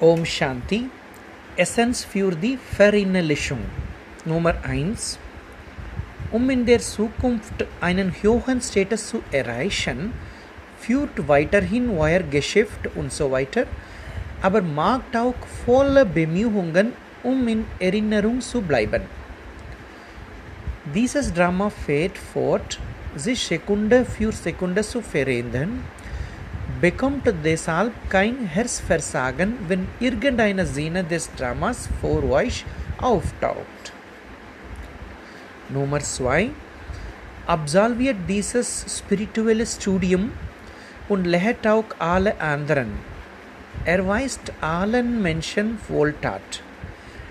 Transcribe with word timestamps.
Om 0.00 0.24
Shanti. 0.24 0.90
Essence 1.56 2.04
für 2.04 2.32
die 2.32 2.58
Verinnerlichung. 2.58 3.60
Nummer 4.24 4.54
1. 4.64 5.20
Um 6.32 6.50
in 6.50 6.66
der 6.66 6.80
Zukunft 6.80 7.64
einen 7.80 8.12
hohen 8.24 8.60
Status 8.60 9.06
zu 9.10 9.22
erreichen, 9.30 10.12
führt 10.80 11.28
weiterhin 11.28 11.96
euer 11.96 12.24
Geschäft 12.24 12.88
und 12.96 13.12
so 13.12 13.30
weiter, 13.30 13.66
aber 14.42 14.62
macht 14.62 15.16
auch 15.16 15.36
volle 15.64 16.04
Bemühungen, 16.04 16.92
um 17.22 17.46
in 17.46 17.64
Erinnerung 17.78 18.40
zu 18.40 18.62
bleiben. 18.62 19.02
Dieses 20.92 21.32
Drama 21.32 21.70
fährt 21.70 22.18
fort, 22.18 22.80
sich 23.14 23.46
Sekunde 23.46 24.04
für 24.04 24.32
Sekunde 24.32 24.82
zu 24.82 25.00
verändern, 25.00 25.84
bekommt 26.80 27.32
deshalb 27.44 27.92
kein 28.08 28.46
Herzversagen, 28.46 29.54
wenn 29.68 29.86
irgendeine 30.00 30.66
Szene 30.66 31.04
des 31.04 31.30
Dramas 31.34 31.88
vor 32.00 32.22
euch 32.30 32.64
auftaucht. 32.98 33.92
Nummer 35.68 36.00
2. 36.00 36.50
Absolviert 37.46 38.16
dieses 38.28 38.86
spirituelle 38.88 39.66
Studium 39.66 40.32
und 41.08 41.26
lehrt 41.26 41.66
auch 41.66 41.84
alle 41.98 42.40
anderen. 42.40 42.92
Erweist 43.84 44.52
allen 44.60 45.22
Menschen 45.22 45.78
Wohltat. 45.88 46.62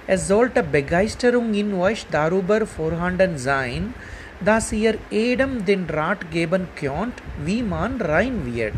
Es 0.06 0.28
sollte 0.28 0.62
Begeisterung 0.62 1.54
in 1.54 1.74
euch 1.74 2.06
darüber 2.12 2.68
vorhanden 2.68 3.38
sein, 3.38 3.94
dass 4.42 4.72
ihr 4.72 4.96
jedem 5.10 5.64
den 5.64 5.90
Rat 5.90 6.30
geben 6.30 6.68
könnt, 6.76 7.14
wie 7.46 7.64
man 7.64 8.02
rein 8.02 8.46
wird. 8.46 8.74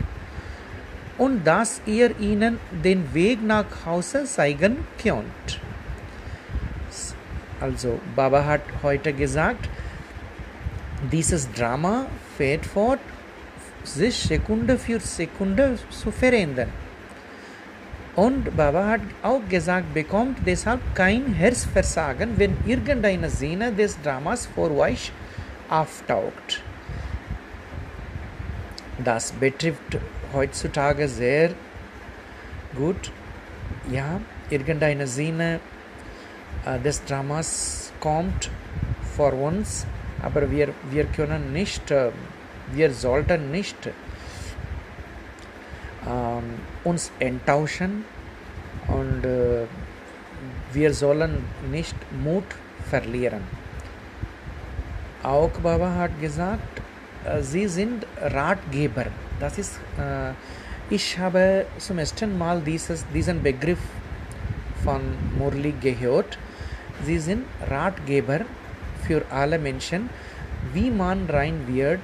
Und 1.17 1.45
dass 1.45 1.81
ihr 1.85 2.19
ihnen 2.19 2.59
den 2.83 3.13
Weg 3.13 3.41
nach 3.41 3.65
Hause 3.85 4.25
zeigen 4.25 4.85
könnt. 5.01 5.61
Also, 7.61 7.99
Baba 8.15 8.45
hat 8.45 8.61
heute 8.83 9.13
gesagt, 9.13 9.69
dieses 11.11 11.51
Drama 11.53 12.05
fährt 12.37 12.65
fort, 12.65 12.99
sich 13.83 14.15
Sekunde 14.15 14.77
für 14.77 14.99
Sekunde 14.99 15.77
zu 15.89 16.11
verändern. 16.11 16.69
Und 18.15 18.55
Baba 18.55 18.87
hat 18.87 19.01
auch 19.23 19.41
gesagt, 19.49 19.93
bekommt 19.93 20.39
deshalb 20.45 20.79
kein 20.95 21.33
Herzversagen, 21.33 22.37
wenn 22.37 22.57
irgendeine 22.65 23.29
Szene 23.29 23.71
des 23.73 24.01
Dramas 24.01 24.45
vor 24.45 24.71
euch 24.71 25.11
auftaucht. 25.69 26.63
Das 29.03 29.33
betrifft 29.33 29.97
heutzutage 30.35 31.07
sehr 31.07 31.51
gut. 32.75 33.11
Ja, 33.89 34.19
irgendeine 34.49 35.07
Szene 35.07 35.59
äh, 36.65 36.79
des 36.79 37.03
Dramas 37.05 37.91
kommt 37.99 38.51
vor 39.15 39.33
uns, 39.33 39.87
aber 40.21 40.51
wir, 40.51 40.69
wir 40.91 41.05
können 41.05 41.53
nicht, 41.53 41.89
äh, 41.89 42.11
wir 42.73 42.91
sollten 42.91 43.51
nicht 43.51 43.89
ähm, 46.07 46.43
uns 46.83 47.11
enttauschen 47.19 48.05
und 48.87 49.25
äh, 49.25 49.65
wir 50.73 50.93
sollen 50.93 51.43
nicht 51.71 51.95
Mut 52.23 52.43
verlieren. 52.89 53.41
Auch 55.23 55.49
Baba 55.63 55.95
hat 55.95 56.19
gesagt, 56.21 56.79
äh, 56.79 56.84
sie 57.41 57.67
sind 57.67 58.05
Ratgeber. 58.21 59.05
Das 59.39 59.57
ist, 59.57 59.79
äh, 59.97 60.31
ich 60.89 61.17
habe 61.17 61.65
zum 61.77 61.97
ersten 61.97 62.37
Mal 62.37 62.61
dieses, 62.61 63.05
diesen 63.13 63.41
Begriff 63.41 63.79
von 64.83 65.01
Murli 65.37 65.73
gehört. 65.81 66.37
Sie 67.03 67.19
sind 67.19 67.43
Ratgeber 67.69 68.41
für 69.07 69.23
alle 69.29 69.57
Menschen, 69.57 70.09
wie 70.73 70.91
man 70.91 71.27
rein 71.29 71.67
wird. 71.67 71.99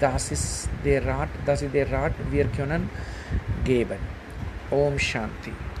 Das 0.00 0.32
ist 0.32 0.68
der 0.84 1.04
Rat, 1.06 1.28
das 1.44 1.62
ist 1.62 1.74
der 1.74 1.90
Rat, 1.92 2.12
wir 2.30 2.46
können 2.46 2.88
geben. 3.64 3.98
Om 4.70 4.98
Shanti. 4.98 5.52